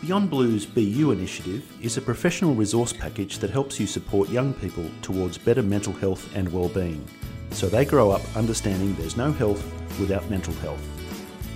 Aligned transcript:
Beyond 0.00 0.30
Blue's 0.30 0.64
Be 0.64 0.84
You 0.84 1.10
initiative 1.10 1.64
is 1.82 1.96
a 1.96 2.00
professional 2.00 2.54
resource 2.54 2.92
package 2.92 3.38
that 3.38 3.50
helps 3.50 3.80
you 3.80 3.86
support 3.86 4.28
young 4.28 4.54
people 4.54 4.88
towards 5.02 5.36
better 5.36 5.62
mental 5.62 5.92
health 5.92 6.30
and 6.36 6.52
well-being, 6.52 7.04
so 7.50 7.68
they 7.68 7.84
grow 7.84 8.12
up 8.12 8.22
understanding 8.36 8.94
there's 8.94 9.16
no 9.16 9.32
health 9.32 9.60
without 9.98 10.30
mental 10.30 10.54
health. 10.54 10.80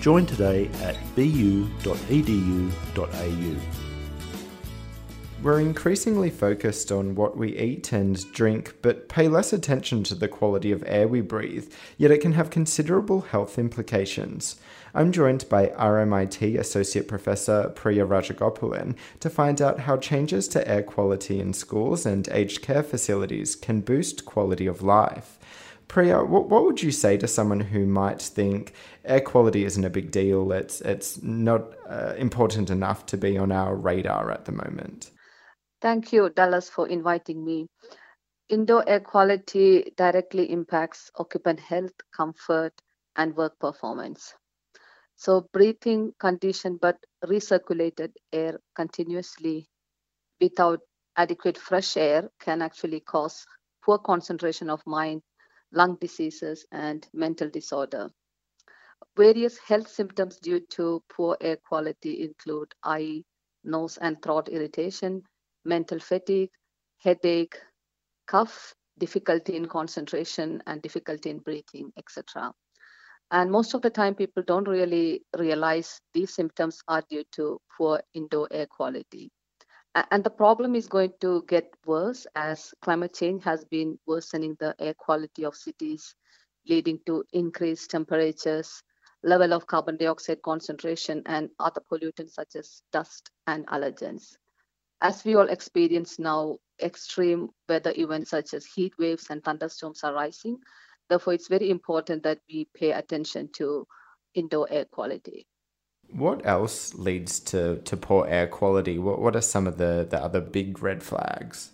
Join 0.00 0.26
today 0.26 0.68
at 0.82 0.96
beyou.edu.au. 1.14 1.82
We're 5.42 5.58
increasingly 5.58 6.30
focused 6.30 6.92
on 6.92 7.16
what 7.16 7.36
we 7.36 7.58
eat 7.58 7.90
and 7.90 8.32
drink, 8.32 8.76
but 8.80 9.08
pay 9.08 9.26
less 9.26 9.52
attention 9.52 10.04
to 10.04 10.14
the 10.14 10.28
quality 10.28 10.70
of 10.70 10.84
air 10.86 11.08
we 11.08 11.20
breathe, 11.20 11.72
yet 11.98 12.12
it 12.12 12.20
can 12.20 12.34
have 12.34 12.48
considerable 12.48 13.22
health 13.22 13.58
implications. 13.58 14.54
I'm 14.94 15.10
joined 15.10 15.48
by 15.48 15.66
RMIT 15.70 16.56
Associate 16.56 17.08
Professor 17.08 17.72
Priya 17.74 18.06
Rajagopalan 18.06 18.94
to 19.18 19.28
find 19.28 19.60
out 19.60 19.80
how 19.80 19.96
changes 19.96 20.46
to 20.46 20.68
air 20.68 20.84
quality 20.84 21.40
in 21.40 21.54
schools 21.54 22.06
and 22.06 22.28
aged 22.28 22.62
care 22.62 22.84
facilities 22.84 23.56
can 23.56 23.80
boost 23.80 24.24
quality 24.24 24.68
of 24.68 24.80
life. 24.80 25.40
Priya, 25.88 26.22
what, 26.22 26.50
what 26.50 26.64
would 26.64 26.84
you 26.84 26.92
say 26.92 27.16
to 27.16 27.26
someone 27.26 27.60
who 27.60 27.84
might 27.84 28.22
think 28.22 28.74
air 29.04 29.20
quality 29.20 29.64
isn't 29.64 29.84
a 29.84 29.90
big 29.90 30.12
deal, 30.12 30.52
it's, 30.52 30.80
it's 30.82 31.20
not 31.20 31.64
uh, 31.88 32.14
important 32.16 32.70
enough 32.70 33.06
to 33.06 33.16
be 33.16 33.36
on 33.36 33.50
our 33.50 33.74
radar 33.74 34.30
at 34.30 34.44
the 34.44 34.52
moment? 34.52 35.10
Thank 35.82 36.14
you, 36.14 36.30
Dallas, 36.30 36.70
for 36.70 36.88
inviting 36.88 37.44
me. 37.44 37.68
Indoor 38.48 38.88
air 38.88 39.00
quality 39.00 39.92
directly 39.96 40.50
impacts 40.50 41.10
occupant 41.16 41.60
health, 41.60 41.92
comfort, 42.12 42.74
and 43.16 43.36
work 43.36 43.58
performance. 43.58 44.34
So, 45.16 45.48
breathing 45.52 46.14
conditioned 46.18 46.80
but 46.80 46.98
recirculated 47.24 48.14
air 48.32 48.60
continuously 48.74 49.68
without 50.40 50.80
adequate 51.16 51.58
fresh 51.58 51.96
air 51.96 52.30
can 52.40 52.62
actually 52.62 53.00
cause 53.00 53.46
poor 53.84 53.98
concentration 53.98 54.70
of 54.70 54.86
mind, 54.86 55.22
lung 55.72 55.96
diseases, 55.96 56.66
and 56.72 57.08
mental 57.14 57.50
disorder. 57.50 58.10
Various 59.16 59.58
health 59.58 59.88
symptoms 59.88 60.38
due 60.38 60.60
to 60.60 61.02
poor 61.08 61.36
air 61.40 61.56
quality 61.56 62.22
include 62.22 62.74
eye, 62.84 63.24
nose, 63.64 63.96
and 63.96 64.22
throat 64.22 64.48
irritation, 64.50 65.24
mental 65.64 65.98
fatigue, 65.98 66.50
headache, 66.98 67.58
cough, 68.26 68.74
difficulty 68.98 69.56
in 69.56 69.66
concentration, 69.66 70.62
and 70.66 70.82
difficulty 70.82 71.30
in 71.30 71.38
breathing, 71.38 71.92
etc. 71.96 72.52
And 73.30 73.50
most 73.50 73.74
of 73.74 73.82
the 73.82 73.90
time, 73.90 74.14
people 74.14 74.42
don't 74.42 74.68
really 74.68 75.22
realize 75.38 76.00
these 76.12 76.34
symptoms 76.34 76.80
are 76.88 77.02
due 77.08 77.24
to 77.32 77.60
poor 77.76 78.00
indoor 78.14 78.48
air 78.50 78.66
quality. 78.66 79.30
And 80.10 80.24
the 80.24 80.30
problem 80.30 80.74
is 80.74 80.86
going 80.86 81.12
to 81.20 81.44
get 81.48 81.68
worse 81.86 82.26
as 82.34 82.72
climate 82.82 83.14
change 83.14 83.44
has 83.44 83.64
been 83.64 83.98
worsening 84.06 84.56
the 84.58 84.74
air 84.78 84.94
quality 84.94 85.44
of 85.44 85.54
cities, 85.54 86.14
leading 86.66 86.98
to 87.06 87.24
increased 87.32 87.90
temperatures, 87.90 88.82
level 89.22 89.52
of 89.52 89.66
carbon 89.66 89.96
dioxide 89.96 90.40
concentration, 90.42 91.22
and 91.26 91.50
other 91.58 91.82
pollutants 91.90 92.32
such 92.32 92.56
as 92.56 92.82
dust 92.92 93.30
and 93.46 93.66
allergens 93.66 94.36
as 95.02 95.24
we 95.24 95.34
all 95.34 95.48
experience 95.48 96.18
now, 96.18 96.56
extreme 96.80 97.48
weather 97.68 97.92
events 97.96 98.30
such 98.30 98.54
as 98.54 98.64
heat 98.64 98.92
waves 98.98 99.26
and 99.30 99.42
thunderstorms 99.44 100.02
are 100.04 100.14
rising. 100.14 100.58
Therefore, 101.08 101.34
it's 101.34 101.48
very 101.48 101.70
important 101.70 102.22
that 102.22 102.38
we 102.48 102.68
pay 102.74 102.92
attention 102.92 103.50
to 103.54 103.86
indoor 104.34 104.68
air 104.70 104.86
quality. 104.86 105.46
What 106.10 106.46
else 106.46 106.94
leads 106.94 107.40
to, 107.40 107.78
to 107.78 107.96
poor 107.96 108.26
air 108.26 108.46
quality? 108.46 108.98
What, 108.98 109.20
what 109.20 109.36
are 109.36 109.40
some 109.40 109.66
of 109.66 109.76
the, 109.76 110.06
the 110.08 110.22
other 110.22 110.40
big 110.40 110.82
red 110.82 111.02
flags? 111.02 111.72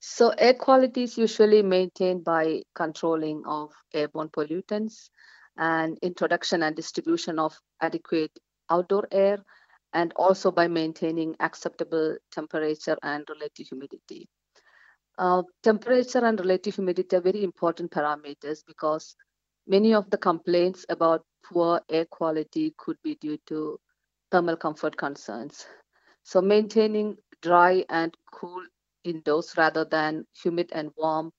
So, 0.00 0.30
air 0.38 0.54
quality 0.54 1.02
is 1.02 1.18
usually 1.18 1.62
maintained 1.62 2.24
by 2.24 2.62
controlling 2.74 3.42
of 3.46 3.72
airborne 3.92 4.28
pollutants 4.28 5.10
and 5.56 5.98
introduction 6.02 6.62
and 6.62 6.76
distribution 6.76 7.38
of 7.38 7.58
adequate 7.80 8.30
outdoor 8.70 9.08
air 9.10 9.38
and 9.96 10.12
also 10.16 10.50
by 10.52 10.68
maintaining 10.68 11.34
acceptable 11.40 12.16
temperature 12.30 12.98
and 13.02 13.24
relative 13.30 13.66
humidity. 13.66 14.28
Uh, 15.18 15.42
temperature 15.62 16.22
and 16.24 16.38
relative 16.38 16.74
humidity 16.74 17.16
are 17.16 17.22
very 17.22 17.42
important 17.42 17.90
parameters 17.90 18.58
because 18.66 19.16
many 19.66 19.94
of 19.94 20.10
the 20.10 20.18
complaints 20.18 20.84
about 20.90 21.24
poor 21.42 21.80
air 21.88 22.04
quality 22.04 22.74
could 22.76 22.98
be 23.02 23.14
due 23.22 23.38
to 23.46 23.80
thermal 24.30 24.56
comfort 24.56 24.94
concerns. 24.98 25.64
So 26.24 26.42
maintaining 26.42 27.16
dry 27.40 27.86
and 27.88 28.14
cool 28.32 28.62
indoors 29.02 29.54
rather 29.56 29.86
than 29.86 30.26
humid 30.42 30.68
and 30.72 30.90
warm 30.98 31.32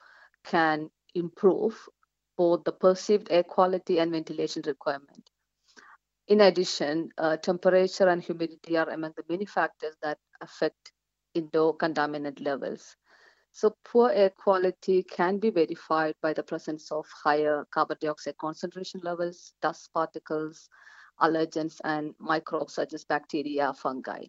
can 0.46 0.90
improve 1.14 1.78
both 2.38 2.64
the 2.64 2.72
perceived 2.72 3.28
air 3.30 3.44
quality 3.44 4.00
and 4.00 4.12
ventilation 4.12 4.64
requirement. 4.66 5.30
In 6.28 6.42
addition, 6.42 7.10
uh, 7.18 7.38
temperature 7.38 8.10
and 8.10 8.22
humidity 8.22 8.78
are 8.78 8.90
among 8.90 9.14
the 9.16 9.24
many 9.30 9.46
factors 9.46 9.96
that 10.02 10.18
affect 10.42 10.92
indoor 11.34 11.78
contaminant 11.78 12.44
levels. 12.44 12.98
So 13.52 13.76
poor 13.86 14.10
air 14.12 14.32
quality 14.32 15.04
can 15.04 15.40
be 15.40 15.52
verified 15.52 16.16
by 16.22 16.34
the 16.34 16.44
presence 16.44 16.92
of 16.92 17.08
higher 17.24 17.66
carbon 17.72 17.98
dioxide 18.02 18.38
concentration 18.38 19.00
levels, 19.04 19.54
dust 19.62 19.90
particles, 19.94 20.70
allergens, 21.22 21.80
and 21.86 22.14
microbes 22.20 22.74
such 22.74 22.94
as 22.94 23.06
bacteria, 23.06 23.74
fungi. 23.74 24.26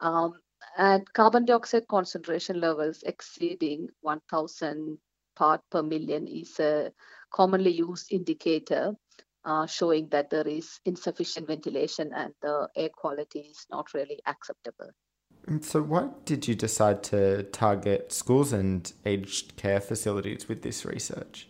Um, 0.00 0.40
and 0.78 1.12
carbon 1.12 1.44
dioxide 1.44 1.86
concentration 1.86 2.60
levels 2.60 3.02
exceeding 3.02 3.88
1000 4.00 4.98
part 5.36 5.60
per 5.70 5.82
million 5.82 6.26
is 6.26 6.58
a 6.60 6.92
commonly 7.30 7.72
used 7.72 8.10
indicator 8.10 8.96
uh, 9.46 9.66
showing 9.66 10.08
that 10.08 10.28
there 10.28 10.46
is 10.46 10.80
insufficient 10.84 11.46
ventilation 11.46 12.10
and 12.14 12.34
the 12.42 12.68
air 12.76 12.90
quality 12.94 13.40
is 13.40 13.64
not 13.70 13.94
really 13.94 14.20
acceptable. 14.26 14.90
And 15.46 15.64
so, 15.64 15.80
why 15.82 16.08
did 16.24 16.48
you 16.48 16.56
decide 16.56 17.04
to 17.04 17.44
target 17.44 18.12
schools 18.12 18.52
and 18.52 18.92
aged 19.04 19.56
care 19.56 19.80
facilities 19.80 20.48
with 20.48 20.62
this 20.62 20.84
research? 20.84 21.48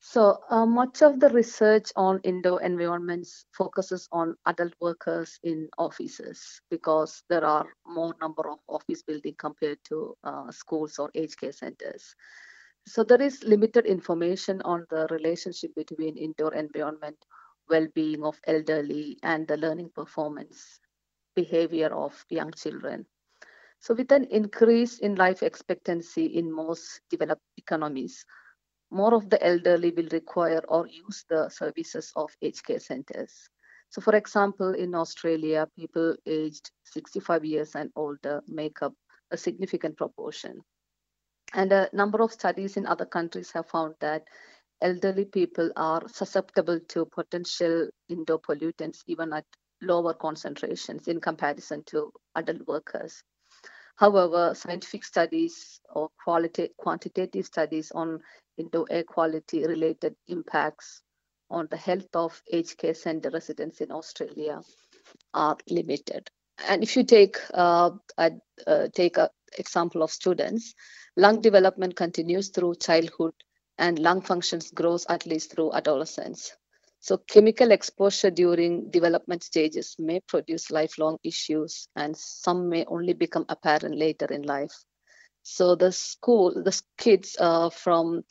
So, 0.00 0.40
uh, 0.50 0.66
much 0.66 1.02
of 1.02 1.20
the 1.20 1.28
research 1.28 1.92
on 1.94 2.18
indoor 2.24 2.60
environments 2.62 3.44
focuses 3.52 4.08
on 4.10 4.34
adult 4.44 4.72
workers 4.80 5.38
in 5.44 5.68
offices 5.78 6.60
because 6.68 7.22
there 7.28 7.44
are 7.44 7.66
more 7.86 8.16
number 8.20 8.50
of 8.50 8.58
office 8.68 9.02
building 9.02 9.36
compared 9.38 9.78
to 9.84 10.16
uh, 10.24 10.50
schools 10.50 10.98
or 10.98 11.12
aged 11.14 11.38
care 11.38 11.52
centers. 11.52 12.16
So 12.86 13.04
there 13.04 13.22
is 13.22 13.44
limited 13.44 13.86
information 13.86 14.60
on 14.62 14.86
the 14.90 15.06
relationship 15.10 15.74
between 15.74 16.16
indoor 16.16 16.54
environment, 16.54 17.16
well-being 17.68 18.24
of 18.24 18.40
elderly, 18.46 19.18
and 19.22 19.46
the 19.46 19.56
learning 19.56 19.90
performance 19.94 20.80
behavior 21.36 21.88
of 21.94 22.24
young 22.28 22.52
children. 22.52 23.06
So 23.78 23.94
with 23.94 24.12
an 24.12 24.24
increase 24.24 24.98
in 24.98 25.14
life 25.14 25.42
expectancy 25.42 26.26
in 26.26 26.52
most 26.52 27.00
developed 27.08 27.44
economies, 27.56 28.24
more 28.90 29.14
of 29.14 29.30
the 29.30 29.42
elderly 29.44 29.92
will 29.92 30.08
require 30.12 30.60
or 30.68 30.86
use 30.86 31.24
the 31.28 31.48
services 31.48 32.12
of 32.16 32.30
aged 32.42 32.64
care 32.66 32.80
centers. 32.80 33.48
So 33.88 34.00
for 34.00 34.14
example, 34.16 34.74
in 34.74 34.94
Australia, 34.94 35.68
people 35.78 36.16
aged 36.26 36.70
65 36.84 37.44
years 37.44 37.74
and 37.74 37.90
older 37.96 38.42
make 38.48 38.82
up 38.82 38.94
a 39.30 39.36
significant 39.36 39.96
proportion. 39.96 40.60
And 41.54 41.72
a 41.72 41.88
number 41.92 42.22
of 42.22 42.32
studies 42.32 42.76
in 42.76 42.86
other 42.86 43.06
countries 43.06 43.50
have 43.52 43.68
found 43.68 43.94
that 44.00 44.24
elderly 44.80 45.24
people 45.24 45.70
are 45.76 46.02
susceptible 46.08 46.80
to 46.88 47.04
potential 47.06 47.88
indoor 48.08 48.38
pollutants 48.40 49.02
even 49.06 49.32
at 49.32 49.44
lower 49.82 50.14
concentrations 50.14 51.08
in 51.08 51.20
comparison 51.20 51.82
to 51.84 52.12
adult 52.34 52.66
workers. 52.66 53.22
However, 53.96 54.54
scientific 54.54 55.04
studies 55.04 55.80
or 55.90 56.08
quality, 56.24 56.70
quantitative 56.78 57.44
studies 57.44 57.90
on 57.90 58.20
indoor 58.56 58.86
air 58.90 59.04
quality 59.04 59.66
related 59.66 60.14
impacts 60.28 61.02
on 61.50 61.66
the 61.70 61.76
health 61.76 62.08
of 62.14 62.40
aged 62.52 62.78
care 62.78 62.94
center 62.94 63.30
residents 63.30 63.80
in 63.80 63.90
Australia 63.90 64.62
are 65.34 65.56
limited. 65.68 66.30
And 66.68 66.82
if 66.82 66.96
you 66.96 67.04
take 67.04 67.36
uh, 67.52 67.90
a, 68.16 68.30
uh, 68.66 68.88
take 68.94 69.18
an 69.18 69.28
example 69.58 70.02
of 70.02 70.10
students, 70.10 70.74
Lung 71.16 71.40
development 71.40 71.96
continues 71.96 72.50
through 72.50 72.76
childhood 72.76 73.34
and 73.78 73.98
lung 73.98 74.20
functions 74.20 74.70
grows 74.70 75.04
at 75.08 75.26
least 75.26 75.52
through 75.52 75.72
adolescence. 75.72 76.52
So 77.00 77.16
chemical 77.16 77.72
exposure 77.72 78.30
during 78.30 78.90
development 78.90 79.42
stages 79.42 79.96
may 79.98 80.20
produce 80.20 80.70
lifelong 80.70 81.18
issues 81.24 81.88
and 81.96 82.16
some 82.16 82.68
may 82.68 82.84
only 82.84 83.14
become 83.14 83.46
apparent 83.48 83.96
later 83.96 84.26
in 84.26 84.42
life. 84.42 84.72
So 85.42 85.74
the 85.74 85.90
school, 85.90 86.52
the 86.62 86.80
kids 86.98 87.36
uh, 87.40 87.70
from 87.70 88.22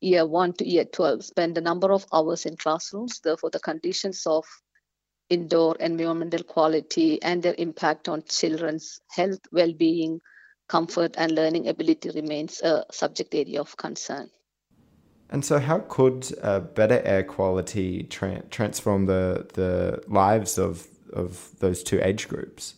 year 0.00 0.26
one 0.26 0.54
to 0.54 0.66
year 0.66 0.86
12 0.86 1.24
spend 1.24 1.58
a 1.58 1.60
number 1.60 1.92
of 1.92 2.06
hours 2.12 2.46
in 2.46 2.56
classrooms. 2.56 3.20
Therefore, 3.20 3.50
the 3.50 3.60
conditions 3.60 4.26
of 4.26 4.44
indoor 5.28 5.76
environmental 5.76 6.42
quality 6.42 7.22
and 7.22 7.42
their 7.42 7.54
impact 7.58 8.08
on 8.08 8.22
children's 8.24 9.00
health, 9.10 9.40
well 9.52 9.72
being, 9.72 10.20
comfort, 10.68 11.14
and 11.16 11.32
learning 11.32 11.68
ability 11.68 12.10
remains 12.14 12.60
a 12.62 12.84
subject 12.90 13.34
area 13.34 13.60
of 13.60 13.76
concern. 13.76 14.30
And 15.30 15.44
so, 15.44 15.58
how 15.58 15.80
could 15.80 16.28
uh, 16.42 16.60
better 16.60 17.00
air 17.04 17.24
quality 17.24 18.04
tra- 18.04 18.42
transform 18.50 19.06
the, 19.06 19.48
the 19.54 20.02
lives 20.06 20.58
of, 20.58 20.86
of 21.12 21.50
those 21.58 21.82
two 21.82 22.00
age 22.02 22.28
groups? 22.28 22.74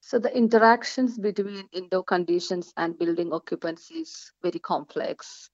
So, 0.00 0.18
the 0.18 0.34
interactions 0.36 1.18
between 1.18 1.68
indoor 1.72 2.04
conditions 2.04 2.72
and 2.76 2.98
building 2.98 3.32
occupancy 3.32 3.94
is 3.94 4.30
very 4.42 4.60
complex. 4.60 5.50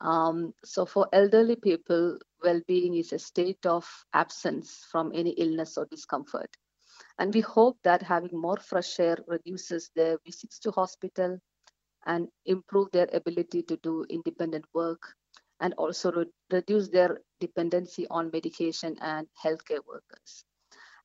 Um, 0.00 0.52
so, 0.64 0.84
for 0.84 1.08
elderly 1.12 1.56
people, 1.56 2.18
well 2.42 2.60
being 2.66 2.94
is 2.94 3.12
a 3.12 3.18
state 3.18 3.64
of 3.64 3.88
absence 4.12 4.84
from 4.90 5.12
any 5.14 5.30
illness 5.30 5.78
or 5.78 5.86
discomfort. 5.86 6.50
And 7.18 7.34
we 7.34 7.40
hope 7.40 7.78
that 7.82 8.02
having 8.02 8.40
more 8.40 8.56
fresh 8.56 8.98
air 9.00 9.18
reduces 9.26 9.90
their 9.94 10.18
visits 10.24 10.58
to 10.60 10.70
hospital 10.70 11.38
and 12.06 12.28
improve 12.46 12.90
their 12.92 13.08
ability 13.12 13.62
to 13.64 13.76
do 13.78 14.04
independent 14.08 14.64
work 14.74 15.14
and 15.60 15.74
also 15.74 16.12
re- 16.12 16.32
reduce 16.50 16.88
their 16.88 17.18
dependency 17.40 18.06
on 18.08 18.30
medication 18.32 18.96
and 19.00 19.28
healthcare 19.42 19.84
workers. 19.86 20.44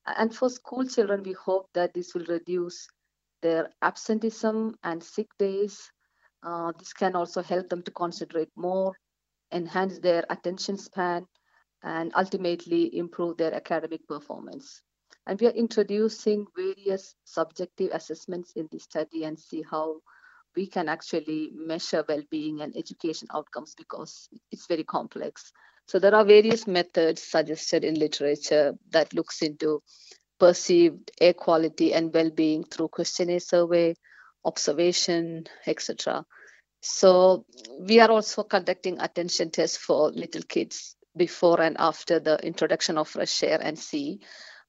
And 0.05 0.35
for 0.35 0.49
school 0.49 0.85
children, 0.85 1.23
we 1.23 1.33
hope 1.33 1.69
that 1.73 1.93
this 1.93 2.13
will 2.13 2.25
reduce 2.25 2.87
their 3.41 3.71
absenteeism 3.81 4.75
and 4.83 5.03
sick 5.03 5.27
days. 5.39 5.91
Uh, 6.43 6.71
this 6.77 6.93
can 6.93 7.15
also 7.15 7.41
help 7.41 7.69
them 7.69 7.83
to 7.83 7.91
concentrate 7.91 8.49
more, 8.55 8.93
enhance 9.51 9.99
their 9.99 10.25
attention 10.29 10.77
span, 10.77 11.27
and 11.83 12.11
ultimately 12.15 12.95
improve 12.97 13.37
their 13.37 13.53
academic 13.55 14.07
performance. 14.07 14.81
And 15.31 15.39
we 15.39 15.47
are 15.47 15.51
introducing 15.51 16.45
various 16.57 17.15
subjective 17.23 17.91
assessments 17.93 18.51
in 18.57 18.67
the 18.69 18.79
study 18.79 19.23
and 19.23 19.39
see 19.39 19.63
how 19.63 20.01
we 20.57 20.67
can 20.67 20.89
actually 20.89 21.51
measure 21.55 22.03
well-being 22.05 22.59
and 22.59 22.75
education 22.75 23.29
outcomes 23.33 23.73
because 23.73 24.27
it's 24.51 24.67
very 24.67 24.83
complex. 24.83 25.53
So 25.87 25.99
there 25.99 26.13
are 26.13 26.25
various 26.25 26.67
methods 26.67 27.23
suggested 27.23 27.85
in 27.85 27.97
literature 27.97 28.73
that 28.89 29.13
looks 29.13 29.41
into 29.41 29.81
perceived 30.37 31.11
air 31.21 31.33
quality 31.33 31.93
and 31.93 32.13
well-being 32.13 32.65
through 32.65 32.89
questionnaire 32.89 33.39
survey, 33.39 33.95
observation, 34.43 35.45
etc. 35.65 36.25
So 36.81 37.45
we 37.79 38.01
are 38.01 38.11
also 38.11 38.43
conducting 38.43 38.99
attention 38.99 39.49
tests 39.49 39.77
for 39.77 40.11
little 40.11 40.43
kids 40.43 40.97
before 41.15 41.61
and 41.61 41.77
after 41.79 42.19
the 42.19 42.37
introduction 42.45 42.97
of 42.97 43.07
fresh 43.07 43.43
air 43.43 43.59
and 43.61 43.79
see 43.79 44.19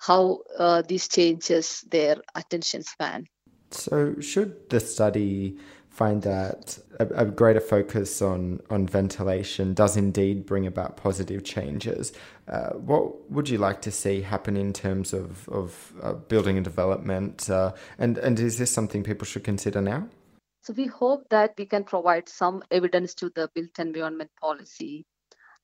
how 0.02 0.40
uh, 0.58 0.82
this 0.82 1.06
changes 1.06 1.84
their 1.88 2.16
attention 2.34 2.82
span. 2.82 3.24
So, 3.70 4.16
should 4.20 4.68
the 4.68 4.80
study 4.80 5.56
find 5.90 6.22
that 6.22 6.78
a, 6.98 7.06
a, 7.06 7.24
greater 7.24 7.60
focus 7.60 8.20
on, 8.20 8.60
on 8.68 8.86
ventilation 8.86 9.74
does 9.74 9.96
indeed 9.96 10.44
bring 10.44 10.66
about 10.66 10.96
positive 10.96 11.44
changes, 11.44 12.12
uh, 12.48 12.70
what 12.70 13.30
would 13.30 13.48
you 13.48 13.58
like 13.58 13.80
to 13.82 13.90
see 13.92 14.22
happen 14.22 14.56
in 14.56 14.72
terms 14.72 15.12
of, 15.12 15.48
of 15.48 15.92
uh, 16.02 16.14
building 16.14 16.56
and 16.56 16.64
development? 16.64 17.48
Uh, 17.48 17.72
and, 17.98 18.18
and 18.18 18.40
is 18.40 18.58
this 18.58 18.72
something 18.72 19.04
people 19.04 19.24
should 19.24 19.44
consider 19.44 19.80
now? 19.80 20.08
So, 20.62 20.72
we 20.72 20.86
hope 20.86 21.28
that 21.30 21.54
we 21.56 21.66
can 21.66 21.84
provide 21.84 22.28
some 22.28 22.62
evidence 22.72 23.14
to 23.14 23.30
the 23.34 23.48
built 23.54 23.78
environment 23.78 24.30
policy 24.40 25.06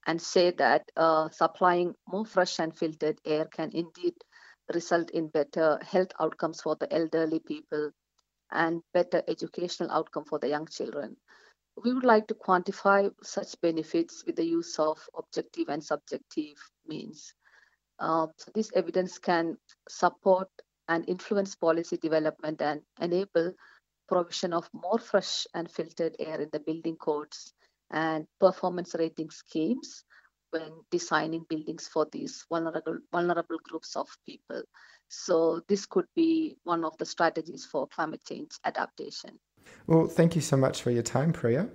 and 0.06 0.20
say 0.23 0.50
that 0.52 0.91
uh, 0.96 1.29
supplying 1.31 1.94
more 2.06 2.25
fresh 2.25 2.58
and 2.58 2.76
filtered 2.76 3.19
air 3.26 3.44
can 3.44 3.70
indeed 3.75 4.14
result 4.75 5.11
in 5.11 5.29
better 5.29 5.79
health 5.82 6.12
outcomes 6.20 6.61
for 6.61 6.76
the 6.76 6.93
elderly 6.93 7.41
people 7.41 7.91
and 8.50 8.82
better 8.94 9.23
educational 9.29 9.91
outcome 9.91 10.25
for 10.25 10.38
the 10.38 10.49
young 10.49 10.67
children. 10.67 11.17
We 11.82 11.93
would 11.94 12.05
like 12.05 12.26
to 12.29 12.35
quantify 12.35 13.11
such 13.23 13.61
benefits 13.61 14.25
with 14.26 14.37
the 14.37 14.44
use 14.44 14.79
of 14.79 14.99
objective 15.17 15.69
and 15.69 15.82
subjective 15.82 16.56
means. 16.87 17.35
Uh, 17.99 18.26
so 18.37 18.50
this 18.55 18.70
evidence 18.75 19.19
can 19.19 19.56
support 19.88 20.49
and 20.88 21.09
influence 21.09 21.55
policy 21.55 21.97
development 21.99 22.61
and 22.62 22.81
enable 23.00 23.53
provision 24.09 24.53
of 24.53 24.69
more 24.73 24.99
fresh 24.99 25.47
and 25.55 25.70
filtered 25.70 26.17
air 26.19 26.41
in 26.41 26.49
the 26.53 26.61
building 26.61 26.97
codes 26.97 27.53
and 27.91 28.26
performance 28.41 28.94
rating 28.99 29.31
schemes 29.31 30.05
when 30.50 30.72
designing 30.90 31.44
buildings 31.48 31.88
for 31.88 32.06
these 32.10 32.44
vulnerable 32.48 32.98
vulnerable 33.12 33.58
groups 33.62 33.96
of 33.96 34.08
people. 34.26 34.62
So 35.08 35.62
this 35.68 35.86
could 35.86 36.06
be 36.14 36.56
one 36.64 36.84
of 36.84 36.96
the 36.98 37.06
strategies 37.06 37.64
for 37.64 37.86
climate 37.88 38.22
change 38.26 38.50
adaptation. 38.64 39.38
Well, 39.86 40.06
thank 40.06 40.34
you 40.34 40.42
so 40.42 40.56
much 40.56 40.82
for 40.82 40.90
your 40.90 41.02
time, 41.02 41.32
Priya. 41.32 41.68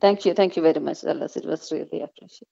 Thank 0.00 0.24
you. 0.24 0.34
Thank 0.34 0.56
you 0.56 0.62
very 0.62 0.80
much, 0.80 1.04
Alice. 1.04 1.36
It 1.36 1.44
was 1.44 1.70
really 1.72 2.02
appreciated. 2.02 2.48